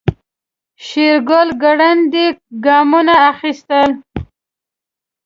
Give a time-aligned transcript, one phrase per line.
[0.85, 2.27] شېرګل ګړندي
[2.65, 3.89] ګامونه اخيستل.